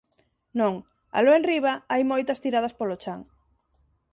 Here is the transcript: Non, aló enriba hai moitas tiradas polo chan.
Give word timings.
Non, 0.59 0.73
aló 1.17 1.31
enriba 1.39 1.73
hai 1.91 2.03
moitas 2.11 2.41
tiradas 2.43 2.73
polo 2.79 2.95
chan. 3.03 3.21